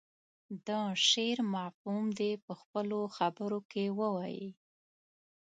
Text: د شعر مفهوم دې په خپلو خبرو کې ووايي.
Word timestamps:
د 0.67 0.69
شعر 1.07 1.37
مفهوم 1.55 2.05
دې 2.19 2.31
په 2.45 2.53
خپلو 2.61 2.99
خبرو 3.17 3.59
کې 3.71 3.83
ووايي. 3.99 4.49